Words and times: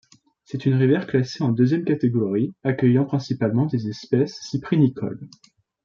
C'est 0.45 0.65
une 0.65 0.73
rivière 0.79 1.05
classée 1.05 1.43
en 1.43 1.49
deuxième 1.51 1.83
catégorie, 1.85 2.55
accueillant 2.63 3.05
principalement 3.05 3.67
des 3.67 3.87
espèces 3.87 4.39
cyprinicoles. 4.41 5.29